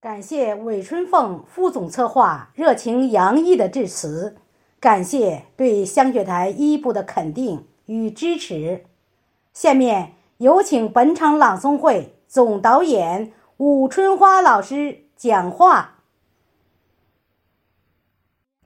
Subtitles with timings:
[0.00, 4.36] 感谢韦春凤副总策划热情洋溢的致辞
[4.78, 8.84] 感谢对香雪台一部的肯定与支持。
[9.52, 15.97] 下面有请本场朗诵会总导演武春花老师讲话。